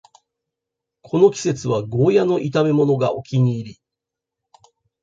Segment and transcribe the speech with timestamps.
[1.03, 3.79] この季節はゴーヤの炒めものがお気に入り